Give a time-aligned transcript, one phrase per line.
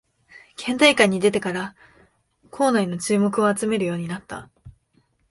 [0.57, 1.75] 県大会に出てから
[2.49, 4.49] 校内の注目を集めるようになった